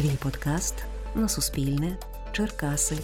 [0.00, 0.74] Твій подкаст
[1.14, 1.96] на Суспільне.
[2.32, 2.96] Черкаси.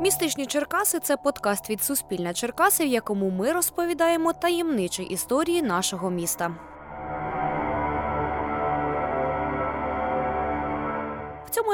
[0.00, 6.54] Містичні Черкаси це подкаст від Суспільне Черкаси, в якому ми розповідаємо таємничі історії нашого міста.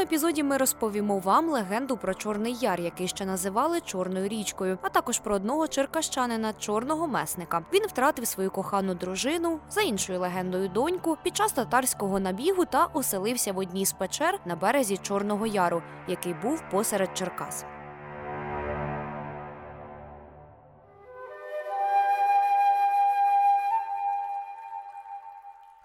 [0.04, 5.18] Епізоді ми розповімо вам легенду про Чорний Яр, який ще називали Чорною річкою, а також
[5.18, 7.64] про одного черкащанина чорного месника.
[7.72, 13.52] Він втратив свою кохану дружину за іншою легендою доньку під час татарського набігу та оселився
[13.52, 17.64] в одній з печер на березі Чорного Яру, який був посеред Черкас.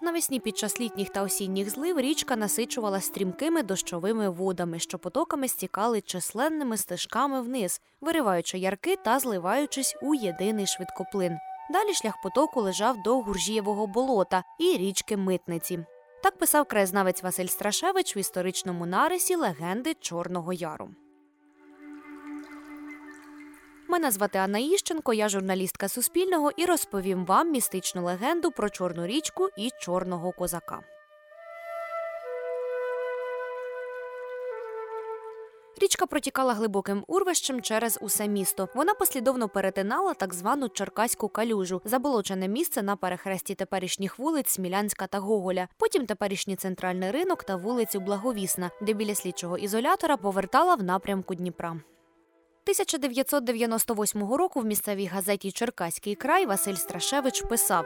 [0.10, 6.02] Навесні під час літніх та осінніх злив річка насичувала стрімкими дощовими водами, що потоками стікали
[6.02, 11.38] численними стежками вниз, вириваючи ярки та зливаючись у єдиний швидкоплин.
[11.72, 15.80] Далі шлях потоку лежав до Гуржієвого болота і річки Митниці.
[16.24, 20.90] Так писав краєзнавець Василь Страшевич в історичному нарисі легенди Чорного Яру.
[24.00, 29.50] Мене звати Анна Іщенко, я журналістка Суспільного і розповім вам містичну легенду про Чорну річку
[29.58, 30.80] і чорного козака.
[35.82, 38.70] Річка протікала глибоким урвищем через усе місто.
[38.76, 45.20] Вона послідовно перетинала так звану Черкаську калюжу, заболочене місце на перехресті теперішніх вулиць Смілянська та
[45.20, 45.68] Гоголя.
[45.78, 51.80] Потім теперішній центральний ринок та вулицю Благовісна, де біля слідчого ізолятора повертала в напрямку Дніпра.
[52.70, 57.86] 1998 року в місцевій газеті Черкаський край Василь Страшевич писав: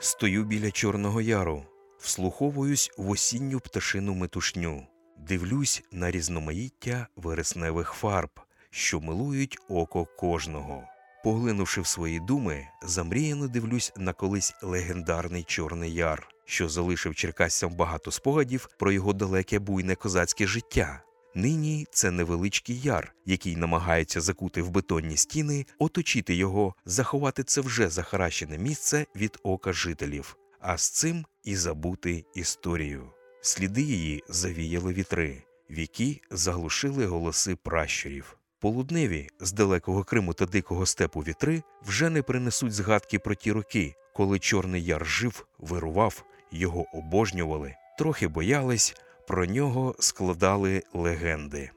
[0.00, 1.64] Стою біля Чорного Яру,
[1.98, 4.86] вслуховуюсь в осінню пташину метушню,
[5.18, 8.30] дивлюсь на різноманіття вересневих фарб,
[8.70, 10.82] що милують око кожного.
[11.24, 18.10] Поглинувши в свої думи, замріяно дивлюсь на колись легендарний Чорний Яр, що залишив черкасцям багато
[18.10, 21.02] спогадів про його далеке буйне козацьке життя.
[21.36, 27.88] Нині це невеличкий яр, який намагається закути в бетонні стіни, оточити його, заховати це вже
[27.88, 33.10] захаращене місце від ока жителів, а з цим і забути історію.
[33.40, 38.36] Сліди її завіяли вітри, віки заглушили голоси пращурів.
[38.60, 43.94] Полудневі з далекого Криму та дикого степу вітри вже не принесуть згадки про ті роки,
[44.14, 48.94] коли Чорний Яр жив, вирував, його обожнювали, трохи боялись.
[49.26, 51.70] Про нього складали легенди.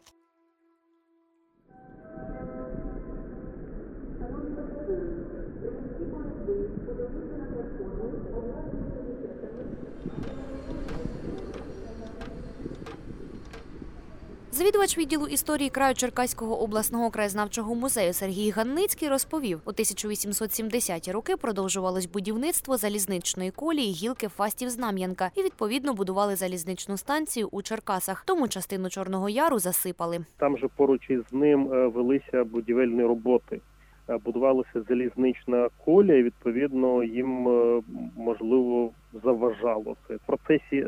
[14.58, 22.06] Завідувач відділу історії краю Черкаського обласного краєзнавчого музею Сергій Ганницький розповів, у 1870-ті роки продовжувалось
[22.06, 28.24] будівництво залізничної колії гілки Фастів Знам'янка і відповідно будували залізничну станцію у Черкасах.
[28.26, 30.20] Тому частину Чорного Яру засипали.
[30.38, 33.62] Там же поруч із ним е, велися будівельні роботи.
[34.10, 37.82] Е, будувалася залізнична колія, відповідно їм е,
[38.18, 38.92] можливо
[39.24, 40.86] заважало це в процесі,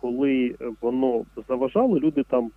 [0.00, 2.50] коли воно заважало, люди там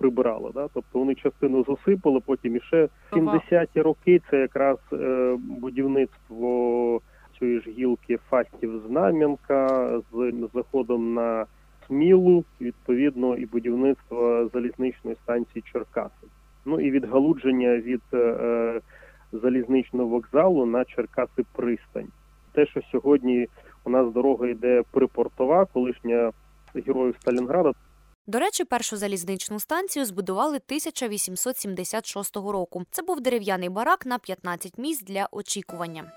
[0.00, 0.50] прибирали.
[0.54, 0.68] Да?
[0.74, 7.00] Тобто вони частину засипали, потім іще 70-ті роки це якраз е, будівництво
[7.38, 11.46] цієї ж гілки фастів Знам'янка з заходом на
[11.86, 16.26] Смілу, відповідно, і будівництво залізничної станції Черкаси.
[16.64, 18.80] Ну і відгалудження від е,
[19.32, 22.08] залізничного вокзалу на Черкаси пристань.
[22.52, 23.46] Те, що сьогодні
[23.84, 26.32] у нас дорога йде припортова, колишня
[26.74, 27.72] героїв Сталінграда.
[28.30, 32.84] До речі, першу залізничну станцію збудували 1876 року.
[32.90, 36.12] Це був дерев'яний барак на 15 місць для очікування.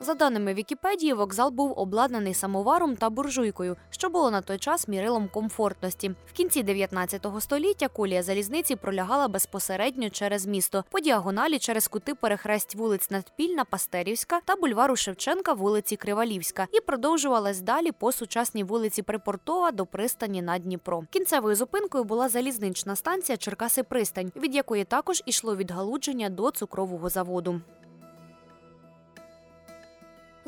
[0.00, 5.28] За даними Вікіпедії, вокзал був обладнаний самоваром та буржуйкою, що було на той час мірилом
[5.28, 6.10] комфортності.
[6.26, 12.74] В кінці 19 століття колія залізниці пролягала безпосередньо через місто по діагоналі через кути перехресть
[12.74, 19.70] вулиць Надпільна, Пастерівська та бульвару Шевченка, вулиці Кривалівська, і продовжувалась далі по сучасній вулиці Припортова
[19.70, 21.02] до пристані на Дніпро.
[21.10, 27.60] Кінцевою зупинкою була залізнична станція Черкаси Пристань, від якої також ішло відгалудження до цукрового заводу.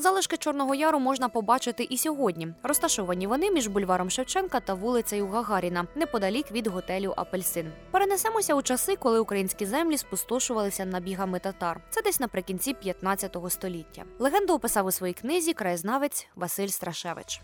[0.01, 2.49] Залишки Чорного Яру можна побачити і сьогодні.
[2.63, 7.73] Розташовані вони між бульваром Шевченка та вулицею Гагаріна, неподалік від готелю Апельсин.
[7.91, 11.81] Перенесемося у часи, коли українські землі спустошувалися набігами татар.
[11.91, 14.05] Це десь наприкінці 15 століття.
[14.19, 17.41] Легенду описав у своїй книзі краєзнавець Василь Страшевич.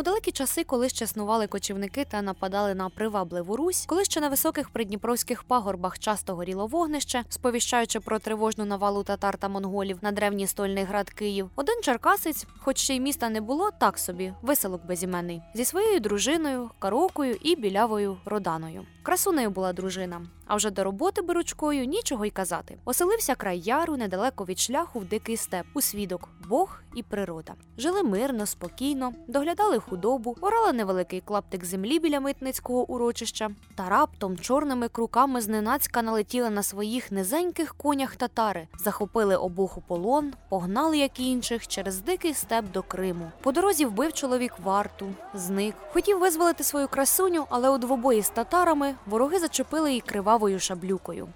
[0.00, 4.28] У далекі часи, коли ще снували кочівники та нападали на привабливу Русь, коли ще на
[4.28, 10.46] високих придніпровських пагорбах часто горіло вогнище, сповіщаючи про тривожну навалу татар та монголів на древній
[10.46, 15.42] стольний град Київ, один черкасець, хоч ще й міста не було, так собі веселок безіменний,
[15.54, 18.86] зі своєю дружиною, карокою і білявою роданою.
[19.02, 20.26] Красунею була дружина.
[20.50, 22.78] А вже до роботи беручкою нічого й казати.
[22.84, 27.54] Оселився край яру недалеко від шляху в дикий степ, у свідок, Бог і природа.
[27.78, 34.88] Жили мирно, спокійно, доглядали худобу, орали невеликий клаптик землі біля митницького урочища, та раптом чорними
[34.88, 41.30] круками зненацька налетіли на своїх низеньких конях татари, захопили обох у полон, погнали, як і
[41.30, 43.30] інших, через дикий степ до Криму.
[43.42, 45.74] По дорозі вбив чоловік варту, зник.
[45.92, 50.00] Хотів визволити свою красуню, але у двобої з татарами вороги зачепили її
[50.40, 51.28] кривавою шаблюкою.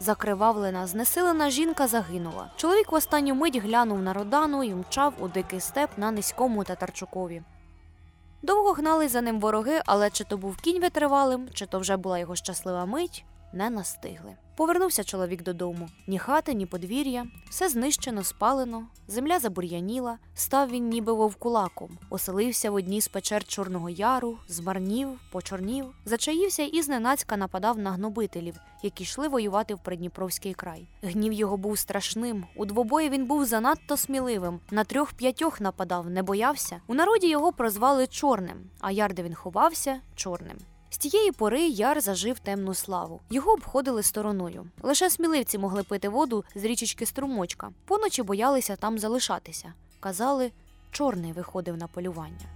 [0.00, 2.50] Закривавлена, знесилена жінка загинула.
[2.56, 7.42] Чоловік в останню мить глянув на Родану і мчав у дикий степ на низькому татарчукові.
[8.42, 12.18] Довго гнали за ним вороги, але чи то був кінь витривалим, чи то вже була
[12.18, 14.36] його щаслива мить, не настигли.
[14.56, 15.88] Повернувся чоловік додому.
[16.06, 22.74] Ні хати, ні подвір'я, все знищено, спалено, земля забур'яніла, став він ніби вовкулаком, оселився в
[22.74, 29.28] одній з печер Чорного Яру, змарнів, почорнів, зачаївся і зненацька нападав на гнобителів, які йшли
[29.28, 30.86] воювати в Придніпровський край.
[31.02, 32.44] Гнів його був страшним.
[32.56, 34.60] У двобої він був занадто сміливим.
[34.70, 36.80] На трьох-п'ятьох нападав, не боявся.
[36.86, 40.56] У народі його прозвали чорним, а яр, де він ховався, чорним.
[40.92, 43.20] З тієї пори яр зажив темну славу.
[43.30, 44.66] Його обходили стороною.
[44.82, 47.70] Лише сміливці могли пити воду з річечки струмочка.
[47.84, 49.72] Поночі боялися там залишатися.
[50.00, 50.52] Казали,
[50.90, 52.46] чорний виходив на полювання.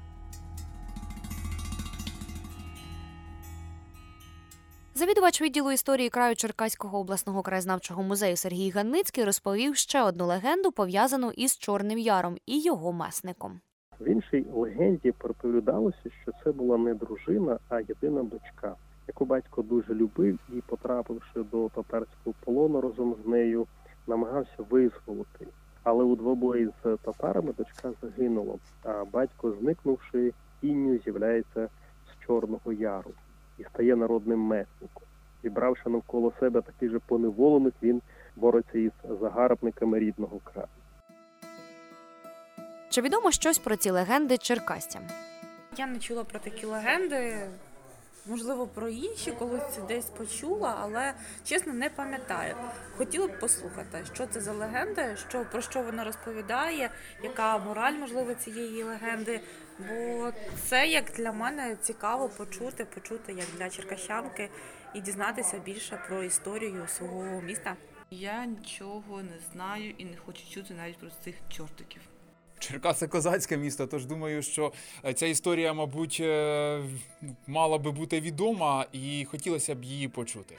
[4.95, 11.31] Завідувач відділу історії краю Черкаського обласного краєзнавчого музею Сергій Ганницький розповів ще одну легенду, пов'язану
[11.31, 13.61] із Чорним Яром і його месником.
[14.01, 18.75] В іншій легенді переповідалося, що це була не дружина, а єдина дочка,
[19.09, 23.67] яку батько дуже любив і, потрапивши до татарського полону разом з нею,
[24.07, 25.47] намагався визволити.
[25.83, 31.69] Але у двобої з татарами дочка загинула, а батько, зникнувши, тінню з'являється
[32.07, 33.11] з Чорного Яру
[33.59, 35.03] і стає народним месником.
[35.43, 38.03] Зібравши навколо себе таких же поневолених, він
[38.37, 40.69] бореться із загарбниками рідного краю.
[42.97, 45.03] Чи відомо щось про ці легенди черкастям?
[45.77, 47.49] Я не чула про такі легенди.
[48.27, 51.15] Можливо, про інші колись десь почула, але
[51.45, 52.57] чесно не пам'ятаю.
[52.97, 56.91] Хотіла б послухати, що це за легенда, що про що вона розповідає,
[57.23, 59.41] яка мораль можливо цієї легенди.
[59.79, 60.33] Бо
[60.65, 64.49] це як для мене цікаво почути, почути як для черкащанки
[64.95, 67.77] і дізнатися більше про історію свого міста.
[68.11, 72.03] Я нічого не знаю і не хочу чути навіть про цих чортиків.
[72.59, 74.73] Черкаси козацьке місто, тож думаю, що
[75.05, 76.81] е, ця історія, мабуть, е,
[77.47, 80.55] мала би бути відома і хотілося б її почути.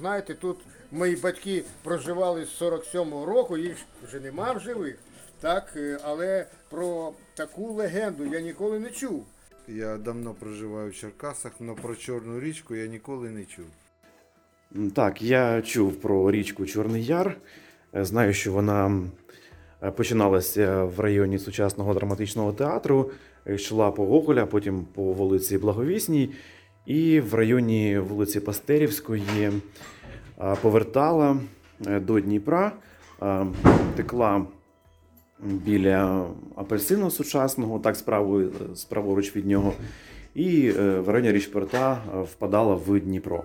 [0.00, 0.58] Знаєте, тут
[0.92, 3.76] мої батьки проживали з 47-го року, їх
[4.06, 4.98] вже нема в живих,
[5.40, 9.26] так, е, але про таку легенду я ніколи не чув.
[9.68, 13.66] Я давно проживаю в Черкасах, але про Чорну річку я ніколи не чув.
[14.94, 17.36] Так, я чув про річку Чорний Яр.
[17.92, 19.02] Знаю, що вона
[19.96, 23.10] починалася в районі сучасного драматичного театру,
[23.46, 26.30] е, йшла по Гоголя, потім по вулиці Благовісній,
[26.86, 29.22] і в районі вулиці Пастерівської
[30.40, 31.36] е, повертала
[31.86, 32.72] е, до Дніпра,
[33.22, 33.46] е,
[33.96, 34.46] текла
[35.42, 36.26] біля
[36.56, 39.72] апельсину сучасного, так справою, справоруч від нього,
[40.34, 43.42] і е, в районі Річпорта е, впадала в Дніпро.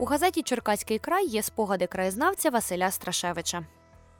[0.00, 3.66] У газеті Черкаський край є спогади краєзнавця Василя Страшевича.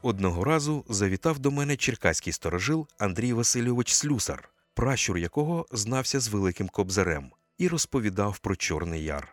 [0.03, 6.69] Одного разу завітав до мене черкаський сторожил Андрій Васильович Слюсар, пращур якого знався з Великим
[6.69, 9.29] Кобзарем, і розповідав про Чорний Яр.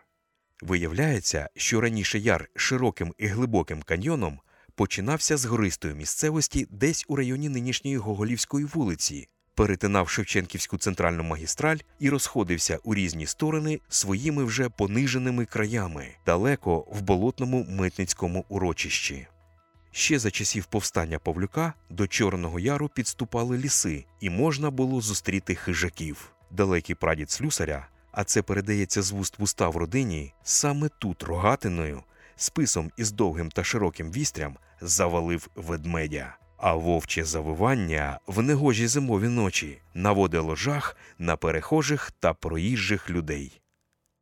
[0.62, 4.40] Виявляється, що раніше яр широким і глибоким каньйоном
[4.74, 12.10] починався з гористої місцевості десь у районі нинішньої Гоголівської вулиці, перетинав Шевченківську центральну магістраль і
[12.10, 19.26] розходився у різні сторони своїми вже пониженими краями, далеко в болотному митницькому урочищі.
[19.90, 26.32] Ще за часів повстання Павлюка до Чорного Яру підступали ліси, і можна було зустріти хижаків.
[26.50, 32.02] Далекий прадід слюсаря, а це передається з вуст в уста в родині, саме тут рогатиною,
[32.36, 36.36] списом із довгим та широким вістрям завалив ведмедя.
[36.56, 43.60] А вовче завивання в негожі зимові ночі наводило жах на перехожих та проїжджих людей.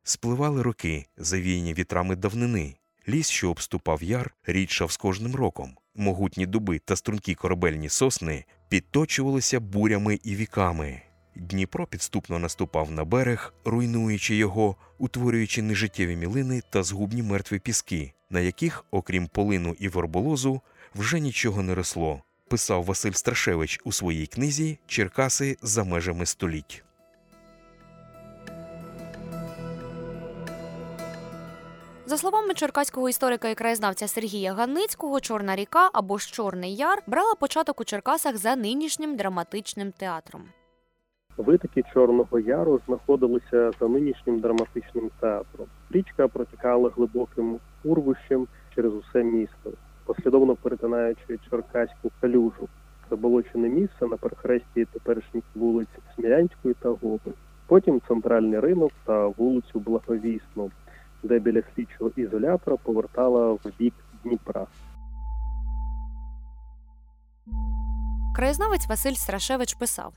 [0.03, 2.75] Спливали роки, завіяні вітрами давнини.
[3.09, 5.77] Ліс, що обступав яр, рідшав з кожним роком.
[5.95, 11.01] Могутні дуби та стрункі корабельні сосни підточувалися бурями і віками.
[11.35, 18.41] Дніпро підступно наступав на берег, руйнуючи його, утворюючи нежиттєві мілини та згубні мертві піски, на
[18.41, 20.61] яких, окрім полину і верболозу,
[20.95, 26.83] вже нічого не росло, писав Василь Страшевич у своїй книзі Черкаси за межами століть.
[32.05, 37.35] За словами черкаського історика і краєзнавця Сергія Ганницького, Чорна ріка або ж Чорний Яр брала
[37.35, 40.43] початок у Черкасах за нинішнім драматичним театром.
[41.37, 45.67] Витоки Чорного Яру знаходилися за нинішнім драматичним театром.
[45.91, 49.71] Річка протікала глибоким урвищем через усе місто,
[50.05, 52.67] послідовно перетинаючи Черкаську калюжу.
[53.09, 57.31] Заболочене місце на перехресті теперішніх вулиць Смілянської та Гоби.
[57.67, 60.71] Потім центральний ринок та вулицю Благовісну,
[61.23, 64.67] де біля слідчого ізолятора повертала в бік Дніпра.
[68.35, 70.13] Краєзнавець Василь Страшевич писав.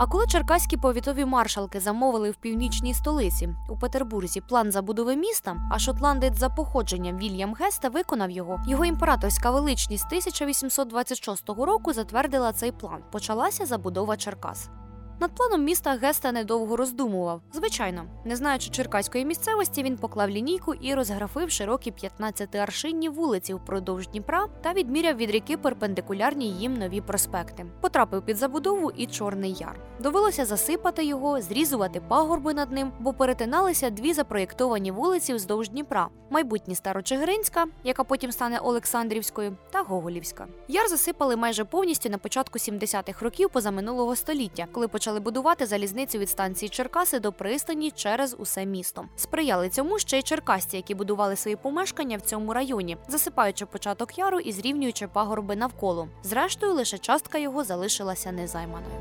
[0.00, 5.78] А коли черкаські повітові маршалки замовили в північній столиці у Петербурзі план забудови міста, а
[5.78, 13.02] шотландець за походженням Вільям Геста виконав його, його імператорська величність 1826 року затвердила цей план.
[13.12, 14.70] Почалася забудова Черкас.
[15.20, 17.42] Над планом міста Геста недовго роздумував.
[17.52, 24.08] Звичайно, не знаючи черкаської місцевості, він поклав лінійку і розграфив широкі 15 аршинні вулиці впродовж
[24.08, 27.66] Дніпра та відміряв від ріки перпендикулярні їм нові проспекти.
[27.80, 29.80] Потрапив під забудову і Чорний Яр.
[30.00, 36.74] Довелося засипати його, зрізувати пагорби над ним, бо перетиналися дві запроєктовані вулиці вздовж Дніпра: майбутні
[36.74, 40.46] Старочигиринська, яка потім стане Олександрівською, та Гоголівська.
[40.68, 46.30] Яр засипали майже повністю на початку 70-х років позаминулого століття, коли почали будувати залізницю від
[46.30, 49.04] станції Черкаси до пристані через усе місто.
[49.16, 54.40] Сприяли цьому ще й черкасці, які будували свої помешкання в цьому районі, засипаючи початок яру
[54.40, 56.08] і зрівнюючи пагорби навколо.
[56.22, 58.94] Зрештою, лише частка його залишилася незайманою.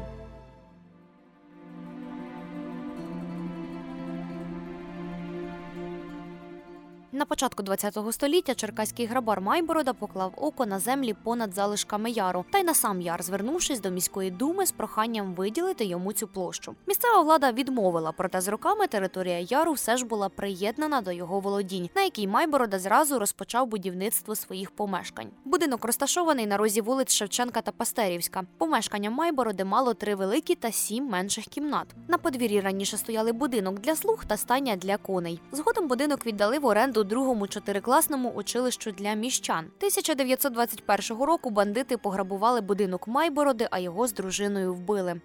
[7.12, 12.60] На початку ХХ століття черкаський грабар Майборода поклав око на землі понад залишками яру, та
[12.60, 16.76] й на сам яр, звернувшись до міської думи з проханням виділити йому цю площу.
[16.88, 21.90] Місцева влада відмовила, проте з роками територія яру все ж була приєднана до його володінь,
[21.96, 25.30] на якій Майборода зразу розпочав будівництво своїх помешкань.
[25.46, 28.44] Будинок розташований на розі вулиць Шевченка та Пастерівська.
[28.58, 31.88] Помешкання Майбороди мало три великі та сім менших кімнат.
[32.08, 35.42] На подвір'ї раніше стояли будинок для слуг та стайня для коней.
[35.52, 39.66] Згодом будинок віддали в оренду другому чотирикласному училищу для міщан.
[39.78, 45.22] 1921 року бандити пограбували будинок Майбороди, а його з дружиною вбили.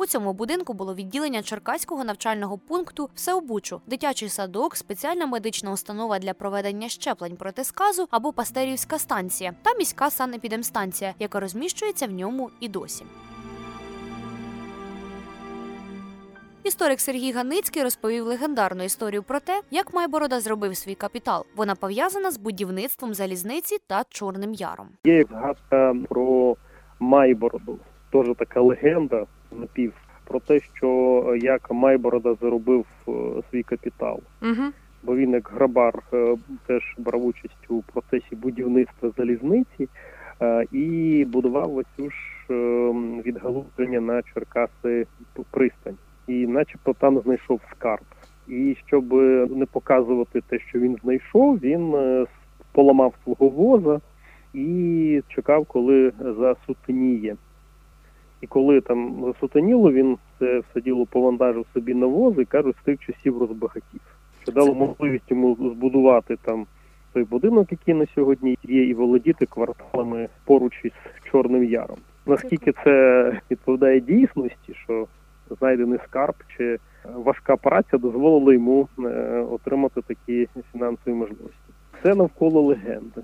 [0.00, 6.34] У цьому будинку було відділення Черкаського навчального пункту Всеобучу, дитячий садок, спеціальна медична установа для
[6.34, 12.68] проведення щеплень проти сказу або пастерівська станція та міська санепідемстанція, яка розміщується в ньому і
[12.68, 13.04] досі.
[16.64, 21.44] Історик Сергій Ганицький розповів легендарну історію про те, як Майборода зробив свій капітал.
[21.56, 24.88] Вона пов'язана з будівництвом залізниці та Чорним Яром.
[25.04, 26.56] Є згадка про
[26.98, 27.78] Майбороду,
[28.12, 29.92] теж така легенда напів
[30.24, 30.88] про те, що
[31.28, 33.12] е, як Майборода заробив е,
[33.50, 34.20] свій капітал.
[34.42, 34.72] Угу.
[35.02, 36.36] Бо він як грабар е,
[36.66, 39.88] теж брав участь у процесі будівництва залізниці
[40.72, 42.16] і будував оцю ж
[42.50, 42.54] е,
[43.26, 45.06] відгалудження на Черкаси
[45.50, 45.96] пристань.
[46.30, 48.04] І начебто там знайшов скарб.
[48.48, 49.12] І щоб
[49.56, 52.26] не показувати те, що він знайшов, він е,
[52.72, 54.00] поламав свого воза
[54.54, 57.36] і чекав, коли засутеніє.
[58.40, 62.84] І коли там засутеніло, він це все діло повантажив собі на воз і каже, з
[62.84, 64.00] тих часів розбагатів.
[64.42, 66.66] Що дало можливість йому збудувати там
[67.12, 70.92] той будинок, який на сьогодні є, і володіти кварталами поруч із
[71.30, 71.98] Чорним Яром.
[72.26, 75.06] Наскільки це відповідає дійсності, що
[75.54, 76.78] знайдений скарб чи
[77.14, 79.02] важка праця дозволила йому е,
[79.50, 81.56] отримати такі фінансові можливості.
[82.02, 83.22] Це навколо легенди.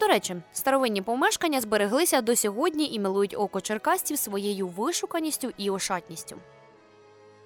[0.00, 6.36] До речі, старовинні помешкання збереглися до сьогодні і милують око черкастів своєю вишуканістю і ошатністю.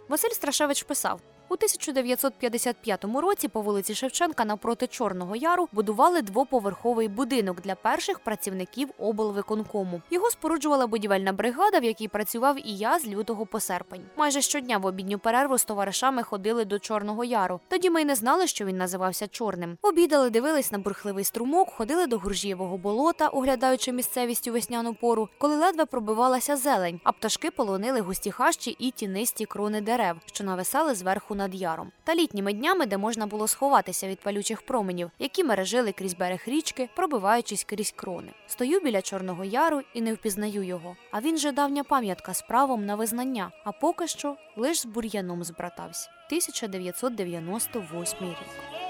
[0.08, 1.20] Василь Страшевич писав.
[1.48, 8.88] У 1955 році по вулиці Шевченка навпроти Чорного Яру будували двоповерховий будинок для перших працівників
[8.98, 10.02] облвиконкому.
[10.10, 14.00] Його споруджувала будівельна бригада, в якій працював і я з лютого по серпень.
[14.16, 17.60] Майже щодня в обідню перерву з товаришами ходили до Чорного Яру.
[17.68, 19.78] Тоді ми й не знали, що він називався Чорним.
[19.82, 25.56] Обідали, дивились на бурхливий струмок, ходили до Гуржієвого болота, оглядаючи місцевість у весняну пору, коли
[25.56, 31.33] ледве пробивалася зелень, а пташки полонили густі хащі і тінисті крони дерев, що нависали зверху
[31.34, 36.14] над яром, та літніми днями, де можна було сховатися від палючих променів, які мережили крізь
[36.14, 38.32] берег річки, пробиваючись крізь крони.
[38.46, 40.96] Стою біля Чорного Яру і не впізнаю його.
[41.10, 45.44] А він же давня пам'ятка з правом на визнання, а поки що лиш з бур'яном
[45.44, 46.10] збратався.
[46.28, 48.83] 1998 рік.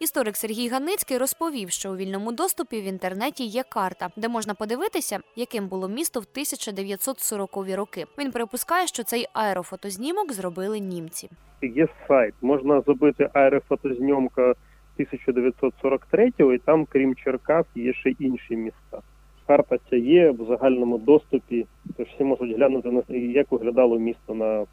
[0.00, 5.18] Історик Сергій Ганицький розповів, що у вільному доступі в інтернеті є карта, де можна подивитися,
[5.36, 8.04] яким було місто в 1940-ві роки.
[8.18, 11.30] Він припускає, що цей аерофотознімок зробили німці.
[11.62, 19.00] Є сайт, можна зробити аерофотознімка 1943 і там, крім Черкас, є ще інші міста.
[19.46, 24.66] Карта ця є в загальному доступі, тож всі можуть глянути на як виглядало місто на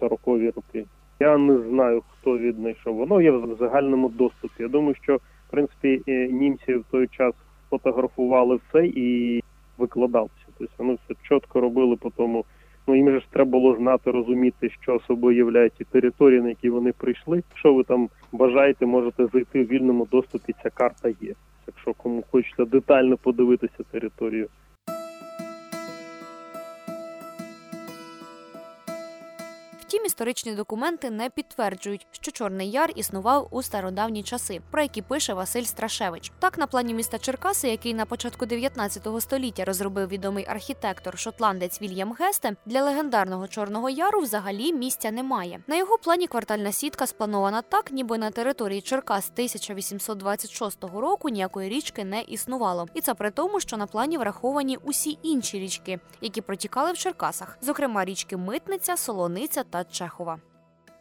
[0.00, 0.84] 40-ві роки.
[1.22, 2.96] Я не знаю, хто віднайшов.
[2.96, 4.62] Воно є в загальному доступі.
[4.62, 7.34] Я думаю, що в принципі е, німці в той час
[7.70, 9.40] фотографували все і
[9.78, 10.46] викладалося.
[10.58, 12.44] Тобто вони все чітко робили по тому.
[12.86, 16.70] Ну їм же ж треба було знати, розуміти, що собою являють ті території, на які
[16.70, 17.42] вони прийшли.
[17.50, 20.54] Якщо ви там бажаєте, можете зайти в вільному доступі.
[20.62, 21.34] Ця карта є.
[21.66, 24.48] Якщо кому хочеться детально подивитися територію.
[29.92, 35.34] Втім, історичні документи не підтверджують, що Чорний Яр існував у стародавні часи, про які пише
[35.34, 36.32] Василь Страшевич.
[36.38, 42.12] Так, на плані міста Черкаси, який на початку 19 століття розробив відомий архітектор шотландець Вільям
[42.20, 45.60] Гесте, для легендарного Чорного Яру взагалі місця немає.
[45.66, 52.04] На його плані квартальна сітка спланована так, ніби на території Черкас 1826 року ніякої річки
[52.04, 52.86] не існувало.
[52.94, 57.58] І це при тому, що на плані враховані усі інші річки, які протікали в Черкасах,
[57.60, 60.38] зокрема річки Митниця, Солониця та Чехова.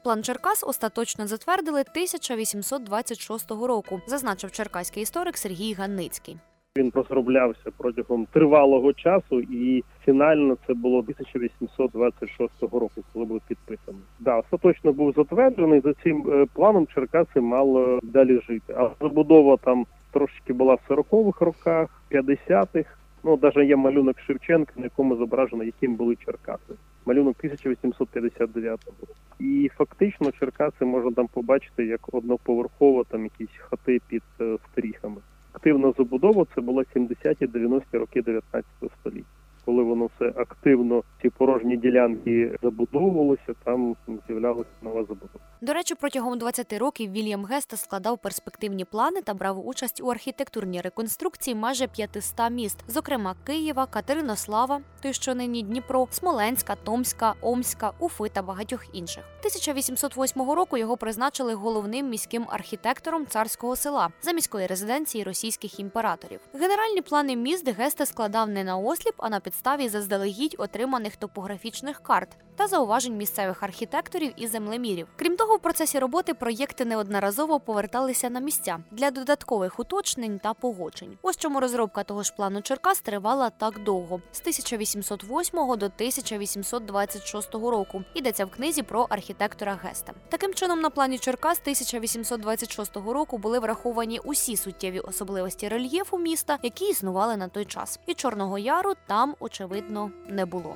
[0.04, 6.38] План Черкас остаточно затвердили 1826 року, зазначив черкаський історик Сергій Ганницький.
[6.78, 14.02] Він розроблявся протягом тривалого часу, і фінально це було 1826 року, коли був підписаний.
[14.20, 15.82] Да, остаточно був затверджений.
[15.82, 18.74] За цим е, планом Черкаси мало далі жити.
[18.78, 22.90] А забудова там трошки була в 40-х роках, 50-х.
[23.24, 26.74] Ну навіть є малюнок Шевченка, на якому зображено, яким були Черкаси.
[27.06, 29.14] Малюнок 1859 року.
[29.40, 35.18] І фактично Черкаси можна там побачити як одноповерхово там якісь хати під е, стріхами.
[35.54, 38.66] Активна забудова це була 70-ті 90-ті роки 19
[39.00, 39.41] століття.
[39.66, 43.96] Коли воно все активно, ці порожні ділянки забудовувалися, там
[44.28, 45.40] з'являлася нова забудова.
[45.62, 50.82] До речі, протягом 20 років Вільям Геста складав перспективні плани та брав участь у архітектурній
[50.82, 58.30] реконструкції майже 500 міст, зокрема Києва, Катеринослава, той, що нині Дніпро, Смоленська, Томська, Омська, Уфи
[58.34, 59.24] та багатьох інших.
[59.40, 66.40] 1808 року його призначили головним міським архітектором царського села за міської резиденції російських імператорів.
[66.54, 72.30] Генеральні плани міст Гесте складав не на осліп, а на підставі заздалегідь отриманих топографічних карт
[72.56, 75.08] та зауважень місцевих архітекторів і землемірів.
[75.16, 81.18] Крім того, в процесі роботи проєкти неодноразово поверталися на місця для додаткових уточнень та погоджень.
[81.22, 88.04] Ось чому розробка того ж плану Черкас тривала так довго з 1808 до 1826 року.
[88.14, 90.14] Йдеться в книзі про архітектора Геста.
[90.30, 96.86] Таким чином, на плані Черкас 1826 року були враховані усі суттєві особливості рельєфу міста, які
[96.86, 98.00] існували на той час.
[98.06, 100.76] І Чорного Яру там, очевидно, не було.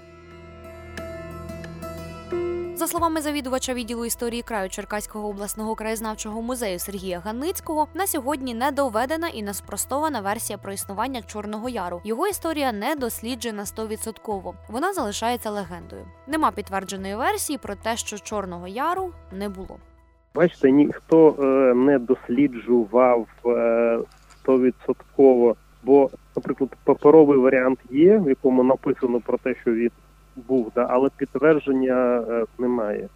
[2.75, 8.71] За словами завідувача відділу історії краю Черкаського обласного краєзнавчого музею Сергія Ганицького, на сьогодні не
[8.71, 12.01] доведена і не спростована версія про існування Чорного Яру.
[12.03, 14.53] Його історія не досліджена 100%.
[14.69, 16.05] Вона залишається легендою.
[16.27, 19.77] Нема підтвердженої версії про те, що Чорного Яру не було.
[20.35, 21.43] Бачите, ніхто е,
[21.75, 23.99] не досліджував е,
[24.31, 29.91] стовідсотково, бо, наприклад, паперовий варіант є, в якому написано про те, що він
[30.47, 33.09] був, да, але підтвердження е, немає.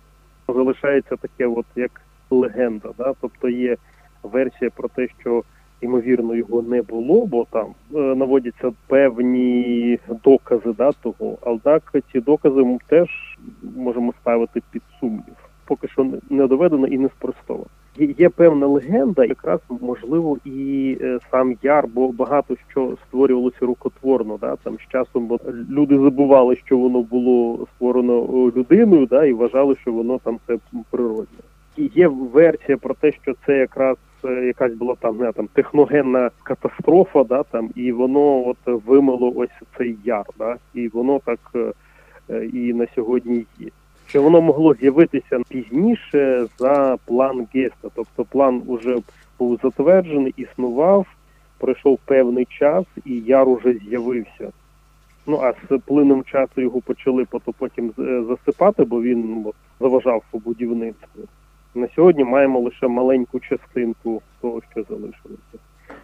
[0.47, 2.89] Залишається таке, от як легенда.
[2.97, 3.13] Да?
[3.21, 3.77] Тобто є
[4.23, 5.43] версія про те, що
[5.81, 11.59] ймовірно його не було, бо там е, наводяться певні докази да, того.
[11.63, 13.37] Так ці докази ми теж
[13.75, 15.49] можемо ставити під сумнів.
[15.65, 17.65] Поки що не доведено і не спростовано.
[17.97, 24.37] Є, певна легенда, якраз можливо і е, сам яр, бо багато що створювалося рукотворно.
[24.41, 29.75] Да, там з часом бо люди забували, що воно було створено людиною, да, і вважали,
[29.81, 30.57] що воно там це
[30.89, 31.39] природне.
[31.77, 36.31] І є версія про те, що це якраз е, якась була там не там техногенна
[36.43, 41.39] катастрофа, да там і воно от вимило ось цей яр, да, і воно так
[42.29, 43.67] е, і на сьогодні є
[44.09, 47.89] що воно могло з'явитися пізніше за план Геста.
[47.95, 48.97] Тобто план уже
[49.39, 51.05] був затверджений, існував,
[51.57, 54.51] пройшов певний час, і яр уже з'явився.
[55.27, 57.27] Ну а з плином часу його почали
[57.59, 61.23] потім е, засипати, бо він ну, заважав по будівництву.
[61.75, 65.57] На сьогодні маємо лише маленьку частинку того, що залишилося.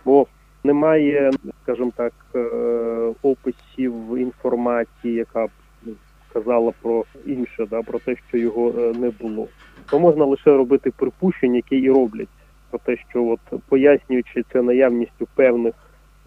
[0.06, 0.28] Бо
[0.64, 1.32] немає,
[1.64, 2.40] скажімо так, е,
[3.22, 5.50] описів інформації, яка б
[6.36, 9.48] казала про інше, да, про те, що його е, не було.
[9.90, 12.28] То можна лише робити припущення, які і роблять
[12.70, 15.74] про те, що от пояснюючи це наявністю певних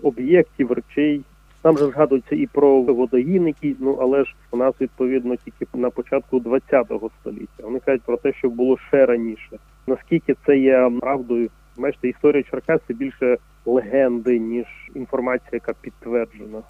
[0.02, 1.20] об'єктів, речей.
[1.62, 6.40] Там же згадується і про водогінники, ну але ж у нас відповідно тільки на початку
[6.40, 7.62] ХХ століття.
[7.62, 9.58] Вони кажуть про те, що було ще раніше.
[9.86, 11.50] Наскільки це є правдою?
[11.76, 16.62] Бачите, історія Черкас це більше легенди, ніж інформація, яка підтверджена.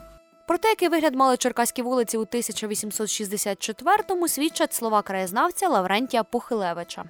[0.48, 7.04] Про те, який вигляд мали черкаські вулиці у 1864-му, свідчать слова краєзнавця Лаврентія Похилевича.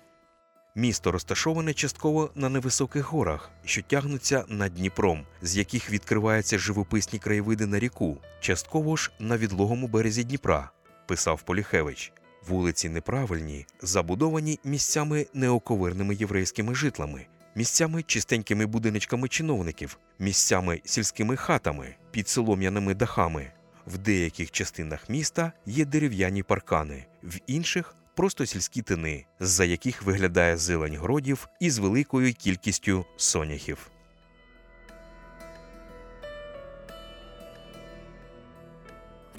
[0.75, 7.67] Місто розташоване частково на невисоких горах, що тягнуться над Дніпром, з яких відкриваються живописні краєвиди
[7.67, 10.71] на ріку, частково ж на відлогому березі Дніпра,
[11.07, 12.13] писав Поліхевич.
[12.49, 22.29] Вулиці неправильні, забудовані місцями неоковирними єврейськими житлами, місцями чистенькими будиночками чиновників, місцями сільськими хатами під
[22.29, 23.51] солом'яними дахами.
[23.87, 30.57] В деяких частинах міста є дерев'яні паркани, в інших просто сільські тини, з-за яких виглядає
[30.57, 33.91] зелень городів із великою кількістю соняхів.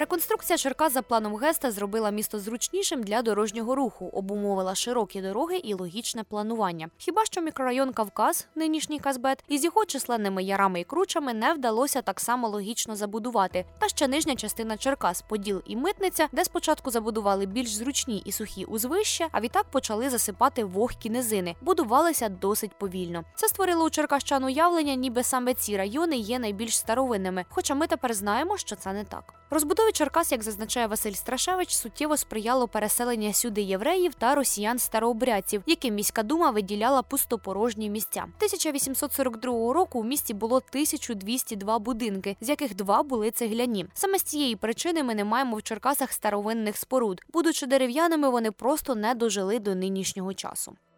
[0.00, 5.74] Реконструкція Черкас за планом Геста зробила місто зручнішим для дорожнього руху, обумовила широкі дороги і
[5.74, 6.90] логічне планування.
[6.98, 12.20] Хіба що мікрорайон Кавказ, нинішній Казбет, із його численними ярами і кручами не вдалося так
[12.20, 13.64] само логічно забудувати.
[13.78, 18.64] Та ще нижня частина Черкас, Поділ і Митниця, де спочатку забудували більш зручні і сухі
[18.64, 23.24] узвища, а відтак почали засипати вогкі низини, будувалися досить повільно.
[23.34, 27.44] Це створило у черкащан уявлення, ніби саме ці райони є найбільш старовинними.
[27.48, 29.34] Хоча ми тепер знаємо, що це не так.
[29.52, 35.94] Розбудові Черкас, як зазначає Василь Страшевич, суттєво сприяло переселення сюди євреїв та росіян старообрядців, яким
[35.94, 38.20] міська дума виділяла пустопорожні місця.
[38.22, 43.86] 1842 року у місті було 1202 будинки, з яких два були цегляні.
[43.94, 47.22] Саме з цієї причини ми не маємо в Черкасах старовинних споруд.
[47.32, 50.76] Будучи дерев'яними, вони просто не дожили до нинішнього часу.–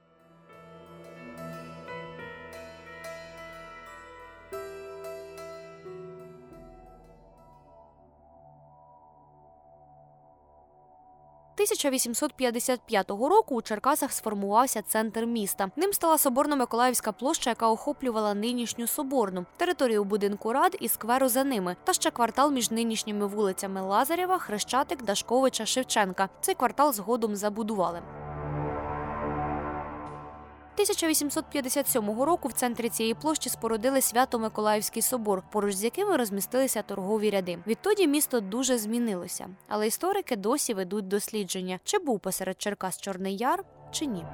[11.63, 15.71] 1855 року у Черкасах сформувався центр міста.
[15.77, 21.77] Ним стала Соборно-Миколаївська площа, яка охоплювала нинішню Соборну, територію будинку рад і скверу за ними,
[21.85, 26.29] та ще квартал між нинішніми вулицями Лазарєва, Хрещатик, Дашковича, Шевченка.
[26.41, 28.03] Цей квартал згодом забудували.
[30.75, 37.59] 1857 року в центрі цієї площі спорудили Свято-Миколаївський собор, поруч з якими розмістилися торгові ряди.
[37.67, 43.65] Відтоді місто дуже змінилося, але історики досі ведуть дослідження, чи був посеред Черкас Чорний Яр,
[43.91, 44.25] чи ні.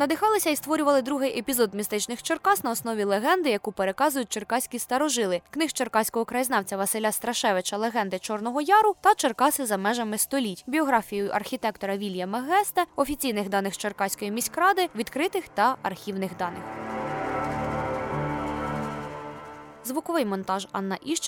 [0.00, 5.72] Надихалися і створювали другий епізод містечних Черкас на основі легенди, яку переказують черкаські старожили, книг
[5.72, 12.40] черкаського краєзнавця Василя Страшевича Легенди Чорного Яру та Черкаси за межами століть, біографією архітектора Вільяма
[12.40, 16.62] Геста, офіційних даних Черкаської міськради, відкритих та архівних даних.
[19.84, 21.26] Звуковий монтаж Анна Іщенко.